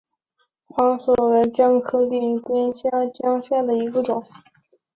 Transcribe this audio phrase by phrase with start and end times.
[0.67, 2.73] 莴笋花为姜科闭鞘
[3.13, 4.25] 姜属下的一个种。